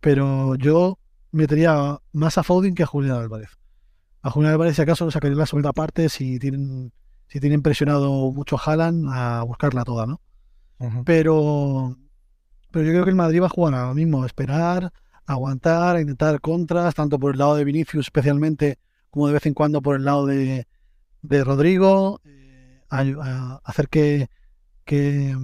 [0.00, 0.98] Pero yo
[1.30, 3.50] metería más a Foden que a Julián Álvarez.
[4.22, 6.92] A Julián Álvarez, si acaso, lo sacaría en la segunda parte si tienen,
[7.28, 10.20] si tienen presionado mucho a Haaland a buscarla toda, ¿no?
[11.04, 11.96] Pero,
[12.72, 14.92] pero yo creo que el Madrid va a jugar a mismo, esperar,
[15.26, 18.78] aguantar, intentar contras, tanto por el lado de Vinicius especialmente,
[19.10, 20.66] como de vez en cuando por el lado de,
[21.22, 22.82] de Rodrigo, eh,
[23.64, 24.28] hacer que,
[24.84, 25.36] que,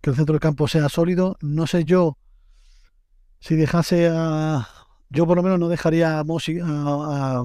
[0.00, 1.36] que el centro del campo sea sólido.
[1.40, 2.18] No sé yo
[3.38, 4.66] si dejase a...
[5.10, 7.44] Yo por lo menos no dejaría a, Mosi- a,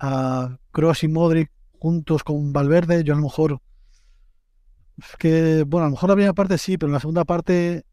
[0.00, 3.04] a, Kroos y Modric juntos con Valverde.
[3.04, 3.60] Yo a lo mejor...
[5.18, 7.84] que, bueno, a lo mejor la primera parte sí, pero en la segunda parte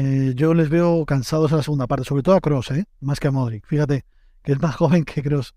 [0.00, 2.86] eh, yo les veo cansados en la segunda parte, sobre todo a Kroos, ¿eh?
[3.00, 3.66] más que a Modric.
[3.66, 4.06] Fíjate
[4.42, 5.54] que es más joven que Kroos,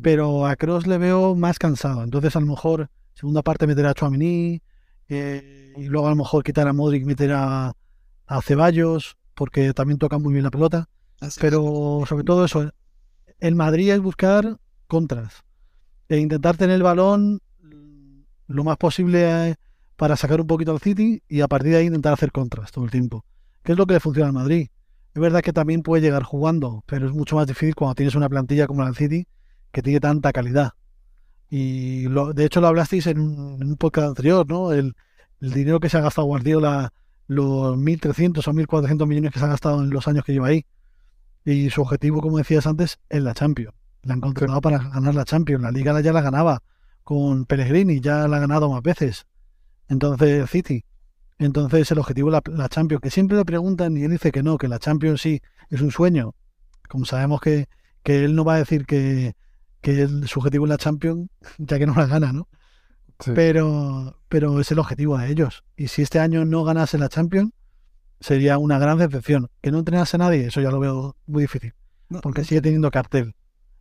[0.00, 2.02] pero a Kroos le veo más cansado.
[2.02, 4.62] Entonces a lo mejor segunda parte meter a Chouameni
[5.10, 7.74] eh, y luego a lo mejor quitar a Modric meter a,
[8.26, 10.88] a Ceballos porque también toca muy bien la pelota.
[11.40, 12.72] Pero sobre todo eso,
[13.38, 15.44] el Madrid es buscar contras
[16.08, 17.40] e intentar tener el balón
[18.46, 19.56] lo más posible eh,
[19.96, 22.84] para sacar un poquito al City y a partir de ahí intentar hacer contras todo
[22.84, 23.26] el tiempo.
[23.68, 24.70] ¿Qué es lo que le funciona al Madrid?
[25.14, 28.26] Es verdad que también puede llegar jugando, pero es mucho más difícil cuando tienes una
[28.30, 29.26] plantilla como la del City
[29.72, 30.72] que tiene tanta calidad.
[31.50, 34.72] Y lo- de hecho lo hablasteis en un, en un podcast anterior, ¿no?
[34.72, 34.94] El,
[35.42, 36.94] el dinero que se ha gastado Guardiola,
[37.26, 40.64] los 1.300 o 1.400 millones que se ha gastado en los años que lleva ahí.
[41.44, 43.74] Y su objetivo, como decías antes, es la Champions.
[44.02, 45.62] La han contratado para ganar la Champions.
[45.62, 46.62] La Liga ya la ganaba
[47.04, 49.26] con Pellegrini, ya la ha ganado más veces.
[49.88, 50.86] Entonces, City.
[51.38, 53.00] Entonces, el objetivo la, la Champions.
[53.02, 55.90] Que siempre le preguntan y él dice que no, que la Champions sí es un
[55.90, 56.34] sueño.
[56.88, 57.68] Como sabemos que,
[58.02, 59.34] que él no va a decir que,
[59.80, 62.48] que el- su objetivo es la Champions, ya que no la gana, ¿no?
[63.20, 63.32] Sí.
[63.34, 65.64] Pero, pero es el objetivo de ellos.
[65.76, 67.52] Y si este año no ganase la Champions,
[68.20, 69.48] sería una gran decepción.
[69.60, 71.74] Que no entrenase a nadie, eso ya lo veo muy difícil.
[72.08, 73.34] No, Porque sigue teniendo cartel.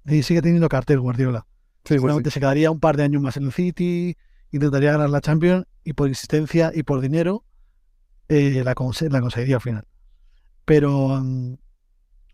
[0.05, 1.41] Y sigue teniendo cartel Guardiola.
[1.85, 4.15] Sí, pues, Seguramente se quedaría un par de años más en el City,
[4.51, 7.43] intentaría ganar la Champions y por insistencia y por dinero
[8.29, 8.75] eh, la,
[9.09, 9.87] la conseguiría al final.
[10.65, 11.55] Pero, mm,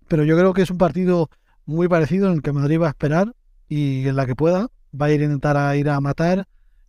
[0.07, 1.29] pero yo creo que es un partido
[1.65, 3.35] muy parecido en el que Madrid va a esperar
[3.69, 6.47] y en la que pueda va a ir a intentar a ir a matar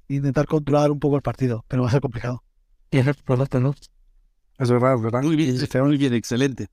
[0.08, 2.42] e intentar controlar un poco el partido, pero va a ser complicado.
[4.58, 5.22] Es verdad, ¿verdad?
[5.22, 6.68] Muy bien, muy bien, excelente.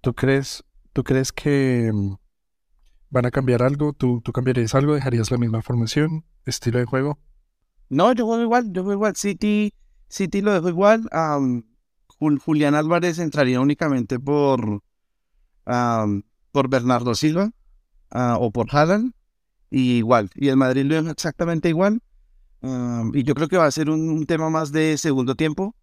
[0.00, 2.14] ¿Tú crees, tú crees que mm,
[3.10, 3.92] van a cambiar algo?
[3.92, 4.94] ¿Tú, ¿Tú cambiarías algo?
[4.94, 6.24] ¿Dejarías la misma formación?
[6.44, 7.18] ¿Estilo de juego?
[7.92, 9.16] No, yo juego igual, yo juego igual.
[9.16, 9.74] City,
[10.08, 11.02] City lo dejo igual.
[12.18, 14.82] Jul- Julián Álvarez entraría únicamente por,
[15.66, 17.50] am, por Bernardo Silva
[18.10, 19.12] ah, o por Haaland.
[19.68, 20.30] Y igual.
[20.34, 22.00] Y el Madrid lo deja exactamente igual.
[23.12, 25.76] Y yo creo que va a ser un, tema más de segundo tiempo,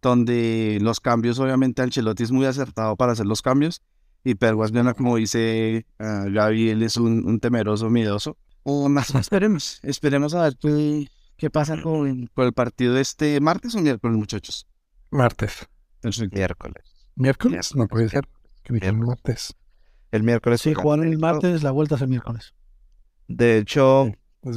[0.00, 3.82] donde los cambios, obviamente, Ancelotti es muy acertado para hacer los cambios.
[4.24, 8.38] Y Guardiola, como dice ah, Gaby, él es un, un temeroso, miedoso.
[8.62, 13.40] O más, esperemos, esperemos a ver qué, qué pasa con, con el partido de este
[13.40, 14.66] martes o miércoles, muchachos.
[15.10, 15.68] Martes.
[16.00, 16.36] Perfecto.
[16.36, 16.84] Miércoles.
[17.16, 17.74] ¿Miércoles?
[17.76, 18.28] No puede ser.
[18.62, 19.06] Que Miércoles.
[19.06, 19.54] martes.
[20.10, 20.60] El miércoles.
[20.60, 21.06] Sí, juegan.
[21.06, 22.54] el martes, la vuelta es el miércoles.
[23.28, 24.10] De hecho,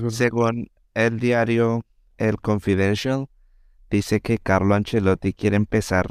[0.10, 1.86] según el diario
[2.18, 3.28] El Confidential,
[3.90, 6.08] dice que Carlo Ancelotti quiere empezar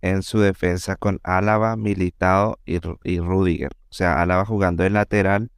[0.00, 3.72] en su defensa con Álava, Militao y, Ru- y Rudiger.
[3.90, 5.50] O sea, Álava jugando en lateral,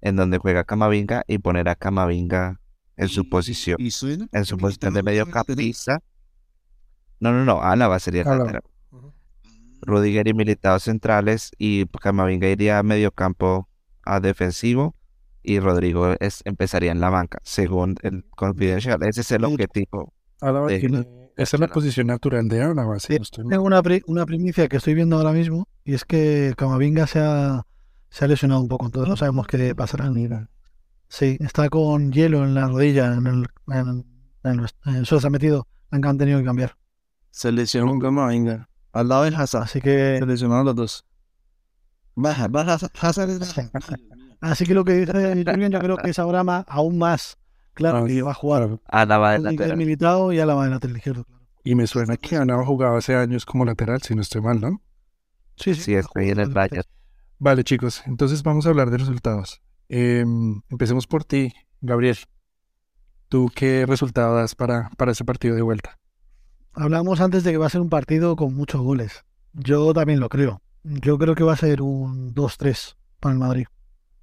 [0.00, 2.60] en donde juega Camavinga, y poner a Camavinga
[2.96, 3.76] en su posición.
[4.32, 6.00] En su ¿Y posición de mediocampista.
[7.20, 8.62] No, no, no, Álava sería lateral.
[9.82, 13.68] Rudiger y Militao centrales y Camavinga iría a mediocampo
[14.04, 14.94] a defensivo
[15.42, 19.02] y Rodrigo es, empezaría en la banca, según el Confidential.
[19.04, 20.12] Ese es el objetivo.
[20.40, 21.06] Álava de- tiene-
[21.36, 23.18] Esa es la posición natural de Álava, Sí.
[23.48, 27.20] Tengo una, pri- una primicia que estoy viendo ahora mismo y es que Camavinga se
[27.20, 27.66] ha,
[28.08, 30.06] se ha lesionado un poco, entonces no sabemos qué pasará.
[31.08, 34.04] Sí, está con hielo en la rodilla, en el, en,
[34.44, 36.76] en los- en eso se ha metido, han han tenido que cambiar.
[37.30, 38.68] Se lesionó un Camavinga.
[38.92, 39.62] Al lado de Hazard.
[39.64, 41.04] Así que, Se lesionaron los dos.
[42.14, 43.70] Baja, baja, Hazard es baja.
[44.40, 45.12] así que lo que dice
[45.44, 47.36] Julián yo creo que es ahora más, aún más
[47.74, 49.76] claro Ah, que va a jugar Álava de Rudiger lateral.
[49.76, 51.26] militado y Álava de lateral izquierdo.
[51.62, 54.80] Y me suena que Álava jugaba hace años como lateral, si no estoy mal, ¿no?
[55.56, 56.88] Sí, sí, Sí, estoy en el jugado Bayern.
[57.38, 59.60] Vale, chicos, entonces vamos a hablar de resultados.
[59.88, 62.16] Em, empecemos por ti, Gabriel.
[63.28, 65.98] ¿Tú qué resultado das para, para ese partido de vuelta?
[66.72, 69.24] Hablábamos antes de que va a ser un partido con muchos goles.
[69.52, 70.60] Yo también lo creo.
[70.84, 73.66] Yo creo que va a ser un 2-3 para el Madrid.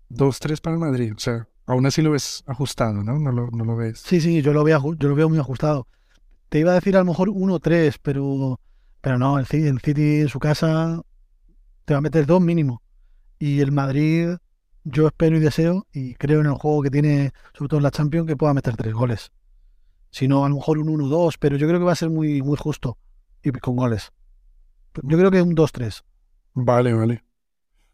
[0.09, 3.19] 2-3 para el Madrid, o sea, aún así lo ves ajustado, ¿no?
[3.19, 3.99] No lo, no lo ves.
[3.99, 5.87] Sí, sí, yo lo veo, yo lo veo muy ajustado.
[6.49, 8.59] Te iba a decir a lo mejor 1-3, pero,
[9.01, 11.01] pero no, el City, el City en su casa
[11.85, 12.81] te va a meter dos mínimo.
[13.39, 14.35] Y el Madrid,
[14.83, 17.91] yo espero y deseo, y creo en el juego que tiene, sobre todo en la
[17.91, 19.31] Champions, que pueda meter tres goles.
[20.11, 22.55] sino a lo mejor un 1-2, pero yo creo que va a ser muy, muy
[22.55, 22.97] justo
[23.41, 24.11] y con goles.
[25.01, 26.03] Yo creo que un 2-3.
[26.53, 27.23] Vale, vale.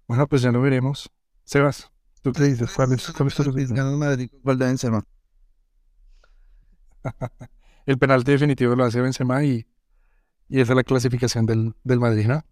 [0.06, 1.10] Bueno, pues ya lo veremos.
[1.45, 2.73] Sebas, ¿tú qué dices?
[2.75, 3.73] ¿Cuál es, cuál es tu opinión?
[3.73, 5.04] Gana el Madrid con gol de Benzema.
[7.86, 9.65] El penalti definitivo lo hace Benzema y,
[10.47, 12.43] y esa es la clasificación del, del Madrid, ¿no?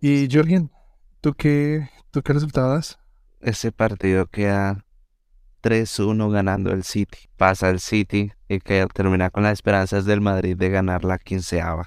[0.00, 0.72] Y Jorgen,
[1.20, 2.98] ¿tú qué, tú qué resultado das?
[3.40, 4.86] Ese partido queda
[5.62, 7.18] 3-1 ganando el City.
[7.36, 11.86] Pasa el City y que termina con las esperanzas del Madrid de ganar la quinceava.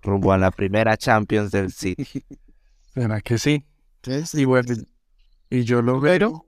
[0.00, 2.06] Rumbo a la primera Champions del City.
[2.94, 3.66] ¿Será que sí?
[4.06, 4.34] ¿Ves?
[4.34, 4.76] Y bueno,
[5.50, 6.46] y yo lo veo.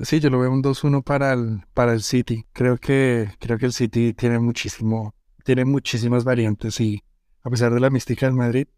[0.00, 2.44] Sí, yo lo veo un 2-1 para el, para el City.
[2.52, 7.02] Creo que, creo que el City tiene muchísimo, tiene muchísimas variantes y
[7.42, 8.68] a pesar de la mística del Madrid,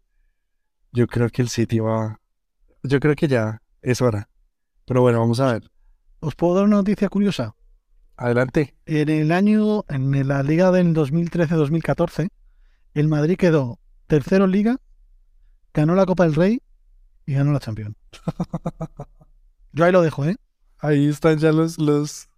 [0.93, 2.21] yo creo que el City va,
[2.83, 4.29] yo creo que ya es hora.
[4.85, 5.71] Pero bueno, vamos a ver.
[6.19, 7.55] ¿Os puedo dar una noticia curiosa?
[8.17, 8.75] Adelante.
[8.85, 12.29] En el año, en la liga del 2013-2014,
[12.93, 14.77] el Madrid quedó tercero en liga,
[15.73, 16.61] ganó la Copa del Rey
[17.25, 17.95] y ganó la Champions.
[19.71, 20.35] Yo ahí lo dejo, ¿eh?
[20.79, 22.29] Ahí están ya los, los,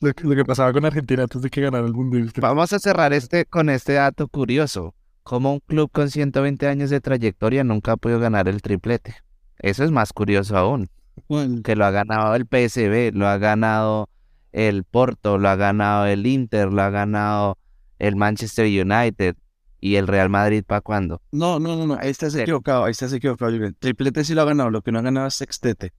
[0.00, 2.32] lo, que- lo que pasaba con Argentina antes de que ganara el Mundial.
[2.40, 4.94] Vamos a cerrar este con este dato curioso.
[5.22, 9.16] Como un club con 120 años de trayectoria nunca ha podido ganar el triplete.
[9.58, 10.88] Eso es más curioso aún.
[11.28, 14.08] Bueno, Que lo ha ganado el PSV, lo ha ganado
[14.52, 17.58] el Porto, lo ha ganado el Inter, lo ha ganado
[17.98, 19.36] el Manchester United
[19.80, 21.20] y el Real Madrid para cuándo.
[21.32, 23.52] no, no, no, no, ahí estás equivocado, ahí estás equivocado.
[23.78, 25.92] Triplete sí lo ha ganado, lo que no ha ganado es sextete.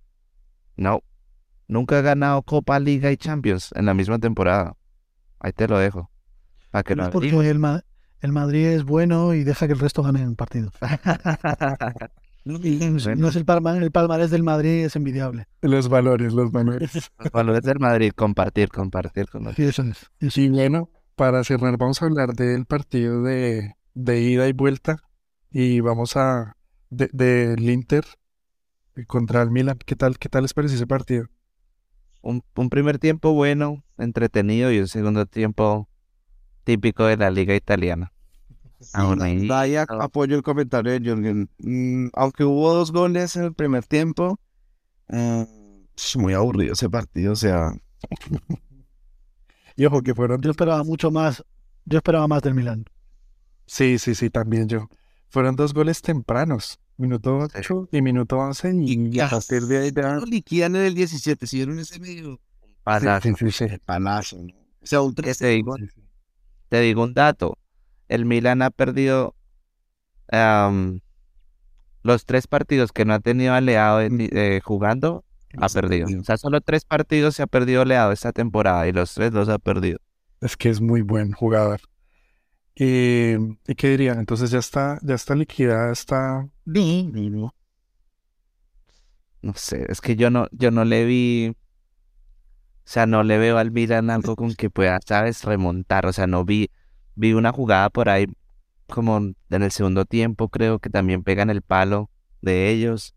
[0.75, 1.01] No.
[1.67, 4.75] Nunca ha ganado Copa, Liga y Champions en la misma temporada.
[5.39, 6.09] Ahí te lo dejo.
[6.71, 7.83] Para que Pero lo es porque el, Ma-
[8.21, 10.73] el Madrid es bueno y deja que el resto ganen partidos.
[12.47, 15.47] No es el, palma- el palmarés del Madrid, es envidiable.
[15.61, 17.11] Los valores, los valores.
[17.19, 20.09] Los valores del Madrid, compartir, compartir con Sí, eso es.
[20.19, 20.39] Eso.
[20.41, 24.97] Y bueno, para cerrar, vamos a hablar del partido de, de ida y vuelta.
[25.51, 26.55] Y vamos a.
[26.89, 28.05] de- del Inter
[29.07, 29.77] contra el Milan.
[29.85, 31.27] ¿Qué tal, qué tal les pareció ese partido?
[32.21, 35.87] un, un primer tiempo bueno, entretenido y un segundo tiempo
[36.65, 38.11] típico de la liga italiana.
[38.93, 40.01] Aún ahí, Vaya, no.
[40.01, 41.49] apoyo el comentario de Jürgen.
[41.59, 44.39] Mm, aunque hubo dos goles en el primer tiempo,
[45.09, 45.45] eh,
[46.15, 47.71] muy aburrido ese partido, o sea,
[49.75, 50.41] Y ojo, que fueron.
[50.41, 51.43] Yo esperaba mucho más.
[51.85, 52.85] Yo esperaba más del Milan.
[53.65, 54.89] Sí, sí, sí, también yo.
[55.29, 56.79] Fueron dos goles tempranos.
[56.97, 58.73] Minuto 8 y minuto 11.
[58.75, 60.15] Y, Y a partir de ahí ya.
[60.15, 62.39] lo liquidan en el 17, si vieron ese medio
[62.83, 63.77] pasa- Sí, sí, sí, sí.
[63.85, 64.53] palazo, ¿no?
[64.81, 65.75] O sea, un ¿Qué 3 te digo?
[66.69, 67.57] Te digo un dato.
[68.07, 69.35] El Milan ha perdido
[72.03, 75.23] los tres partidos que no ha tenido aliado en- eh, jugando,
[75.57, 76.07] ha perdido.
[76.19, 79.49] O sea, solo tres partidos se ha perdido oleado esta temporada y los tres los
[79.49, 79.99] ha perdido.
[80.41, 81.81] Es que es muy buen jugador.
[82.75, 83.33] Y,
[83.67, 84.19] ¿y qué dirían?
[84.19, 86.47] Entonces ya está, ya está liquidada, está.
[89.41, 91.55] No sé, es que yo no, yo no le vi, o
[92.85, 95.43] sea, no le veo al Milan algo con que pueda, ¿sabes?
[95.43, 96.05] Remontar.
[96.05, 96.69] O sea, no vi,
[97.17, 98.27] vi una jugada por ahí
[98.87, 102.09] como en el segundo tiempo, creo que también pegan el palo
[102.41, 103.13] de ellos.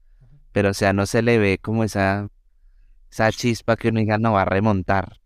[0.52, 2.28] Pero, o sea, no se le ve como esa,
[3.10, 5.20] esa chispa que uno diga, no va a remontar.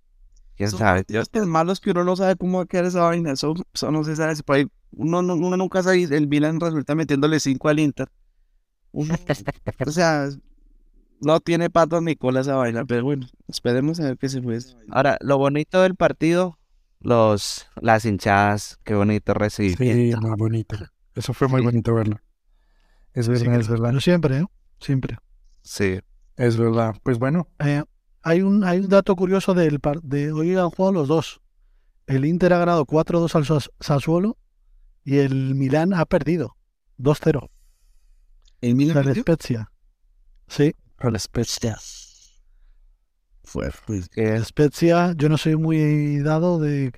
[0.57, 0.99] ¿Quién sabe?
[1.01, 3.33] partidos tan malos que uno no sabe cómo va a quedar esa vaina.
[3.33, 4.35] Eso, eso no se sabe.
[4.45, 6.03] Por ahí uno, no- uno nunca sabe.
[6.03, 8.09] El Milan resulta metiéndole 5 al Inter.
[8.93, 9.15] Uno-
[9.87, 10.29] o sea,
[11.21, 12.85] no tiene patas ni cola esa vaina.
[12.85, 14.63] Pero bueno, esperemos a ver qué se vaina.
[14.91, 16.59] Ahora, lo bonito del partido,
[17.05, 19.77] los, las hinchadas, qué bonito recibir.
[19.79, 20.77] Sí, muy bonito.
[21.15, 21.65] Eso fue muy Sí.
[21.67, 22.21] bonito verlo.
[23.13, 23.89] Es verdad, es verdad.
[23.91, 24.45] Pero siempre, ¿eh?
[24.81, 25.19] Siempre.
[25.63, 26.01] Sí.
[26.37, 26.97] Es verdad.
[27.05, 27.83] Pues bueno, Eh,
[28.23, 31.41] hay, un, hay un dato curioso del par- de hoy han jugado los dos.
[32.07, 34.37] El Inter ha ganado 4-2 al Sas- Sassuolo
[35.05, 36.57] y el Milán ha perdido
[36.99, 37.51] 2-0
[38.61, 39.23] El Milan perdió.
[39.23, 39.71] Spezia.
[40.49, 41.77] Sí, al Spezia.
[43.55, 44.11] Fue, pues,
[44.45, 46.91] Spezia, yo no soy muy dado de...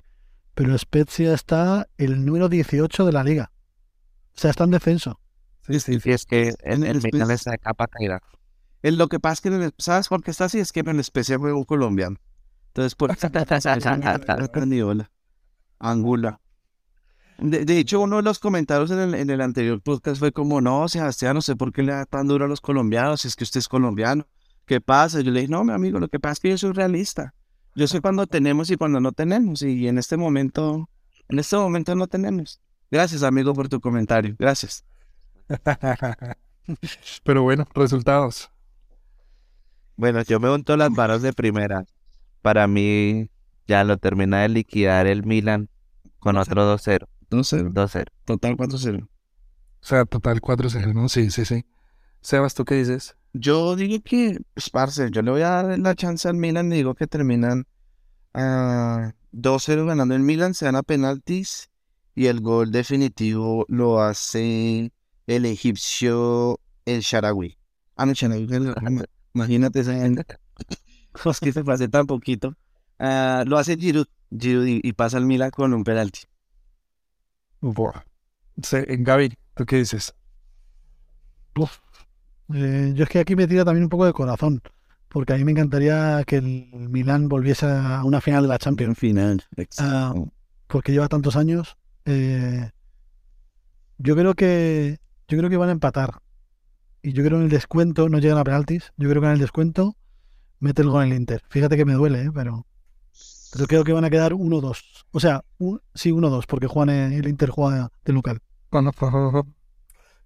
[0.55, 3.51] Pero Spezia está el número 18 de la liga.
[4.35, 5.19] O sea, está en descenso.
[5.67, 5.99] Sí, sí.
[6.03, 8.23] Y es que En en el Spezia- está de capa caída.
[8.81, 10.57] el- lo que pasa es que, en el- ¿sabes por qué está así?
[10.59, 12.17] Es que en el especie fue un colombiano.
[12.69, 13.11] Entonces, por.
[15.79, 16.39] Angula.
[17.37, 20.59] De, de hecho, uno de los comentarios en el, en el anterior podcast fue como,
[20.59, 23.35] no, Sebastián, no sé por qué le da tan duro a los colombianos, si es
[23.35, 24.25] que usted es colombiano.
[24.67, 25.21] ¿Qué pasa?
[25.21, 27.33] Yo le dije, no, mi amigo, lo que pasa es que yo soy realista.
[27.73, 29.61] Yo sé cuando tenemos y cuando no tenemos.
[29.61, 30.89] Y en este momento,
[31.29, 32.59] en este momento no tenemos.
[32.91, 34.35] Gracias, amigo, por tu comentario.
[34.37, 34.85] Gracias.
[37.23, 38.51] Pero bueno, resultados.
[39.95, 41.85] Bueno, yo me unto las manos de primera.
[42.41, 43.29] Para mí,
[43.67, 45.69] ya lo termina de liquidar el Milan
[46.19, 47.07] con otro 2-0.
[47.29, 47.71] 2-0.
[47.71, 48.05] 2-0.
[48.25, 49.03] Total 4-0.
[49.03, 49.09] O
[49.79, 51.07] sea, total 4-0, ¿no?
[51.07, 51.65] Sí, sí, sí.
[52.21, 53.16] Sebas, ¿tú qué dices?
[53.33, 56.69] Yo digo que, pues, parce, yo le voy a dar la chance al Milan.
[56.69, 57.65] Digo que terminan
[58.33, 61.69] ah, 2-0 ganando el Milan, se dan a penaltis
[62.15, 64.91] y el gol definitivo lo hace
[65.27, 67.57] el egipcio El Sharawi.
[67.95, 70.25] Ah, no, el Sharawi, imagínate esa gente.
[71.25, 72.55] Es que se fue hace tan poquito.
[72.99, 76.21] Ah, lo hace Giroud, Giroud y, y pasa al Milan con un penalti.
[77.61, 78.03] Buah.
[78.61, 80.13] Sí, Gaby, ¿tú qué dices?
[82.53, 84.61] Eh, yo es que aquí me tira también un poco de corazón,
[85.09, 88.97] porque a mí me encantaría que el Milán volviese a una final de la Champions,
[88.97, 89.43] final.
[89.79, 90.13] Ah,
[90.67, 91.77] porque lleva tantos años.
[92.05, 92.69] Eh,
[93.97, 96.19] yo creo que yo creo que van a empatar.
[97.01, 98.91] Y yo creo que en el descuento no llegan a penaltis.
[98.97, 99.95] Yo creo que en el descuento
[100.59, 101.43] mete el gol en el Inter.
[101.49, 102.31] Fíjate que me duele, ¿eh?
[102.33, 102.65] pero,
[103.53, 105.05] pero creo que van a quedar 1-2.
[105.11, 108.41] O sea, un, sí, 1-2, porque juegan en- el Inter juega de local.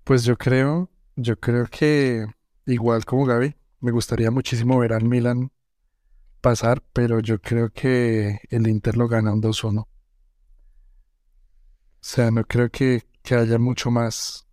[0.03, 0.89] Pues yo creo,
[1.21, 2.25] yo creo que
[2.65, 5.51] igual como Gaby, me gustaría muchísimo ver al Milan
[6.41, 9.81] pasar, pero yo creo que el Inter lo gana un 2-1.
[9.81, 9.87] O
[11.99, 14.47] sea, no creo que, que haya mucho más.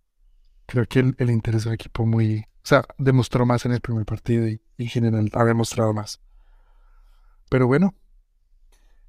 [0.67, 2.41] Creo que el, el Inter es un equipo muy...
[2.41, 6.21] O sea, demostró más en el primer partido y en general ha demostrado más.
[7.49, 7.95] Pero bueno,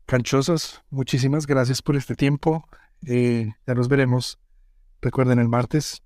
[0.06, 2.66] canchosos, muchísimas gracias por este tiempo.
[3.06, 4.38] Eh, ya nos veremos.
[5.02, 6.02] Recuerden, el martes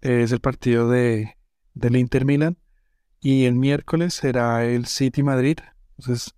[0.00, 1.36] es el partido de,
[1.74, 2.56] del Inter Milan
[3.20, 5.58] y el miércoles será el City Madrid.
[5.98, 6.32] Entonces,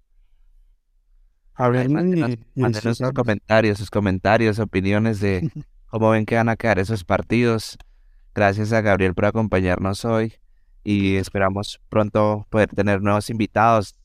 [1.54, 1.92] hablen
[2.80, 5.50] sus comentarios, sus comentarios, opiniones de
[5.90, 7.76] cómo ven que van a quedar esos partidos.
[8.34, 10.34] Gracias a Gabriel por acompañarnos hoy
[10.84, 13.96] y esperamos pronto poder tener nuevos invitados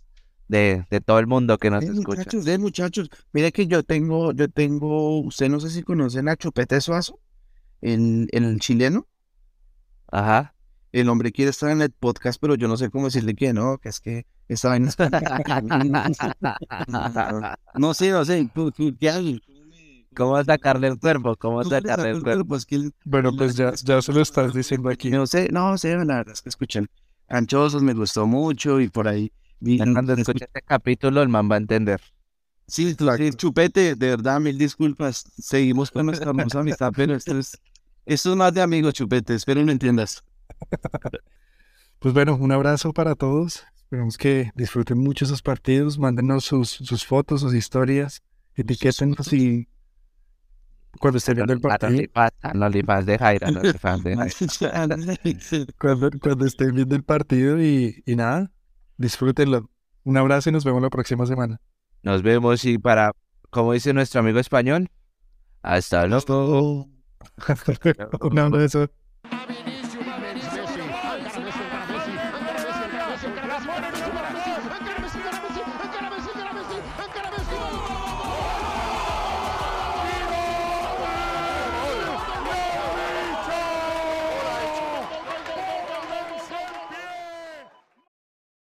[0.47, 2.17] de, de todo el mundo que nos Eh, escucha.
[2.21, 6.35] muchachos, eh, muchachos, mira que yo tengo, yo tengo, usted no sé si conocen a
[6.35, 7.19] Chupete Suazo,
[7.81, 9.07] el, el chileno.
[10.13, 10.53] Ajá.
[10.91, 13.79] El hombre quiere estar en el podcast, pero yo no sé cómo decirle que no,
[13.79, 14.97] que es que esa vaina es-
[17.75, 18.49] No sé, no sé,
[18.99, 19.27] ¿qué hago?
[20.15, 21.35] ¿Cómo sacarle el cuerpo?
[21.35, 22.47] ¿Cómo ¿Tú le sacarle el cuerpo?
[22.49, 22.55] cuerpo?
[22.57, 25.09] Es que el- Bueno, pues ya, ya se lo estás diciendo aquí.
[25.09, 26.87] no sé, no sé, la verdad es que escuchen,
[27.27, 31.49] Anchosos me gustó mucho y por ahí vi- Cuando escu- escuche este capítulo, el man
[31.49, 31.99] va a entender.
[32.67, 35.25] Sí, sí, chupete, de verdad, mil disculpas.
[35.37, 37.59] Seguimos con nuestra hermosa amistad, pero esto es,
[38.05, 39.35] esto es más de amigos, chupete.
[39.35, 40.23] Espero lo entiendas.
[41.99, 43.63] Pues bueno, un abrazo para todos.
[43.75, 45.97] Esperamos que disfruten mucho esos partidos.
[45.97, 48.21] Mándenos sus, sus fotos, sus historias.
[48.55, 49.69] Etiquétenos y
[50.99, 52.07] cuando estén viendo el partido,
[52.53, 54.97] No le de Jaira, no le de Jaira.
[55.79, 58.51] cuando, cuando estén viendo el partido y, y nada,
[58.97, 59.69] disfrútenlo.
[60.03, 61.61] Un abrazo y nos vemos la próxima semana.
[62.03, 63.13] Nos vemos y para,
[63.49, 64.89] como dice nuestro amigo español,
[65.61, 66.92] hasta luego.
[68.17, 68.89] Op naar deze.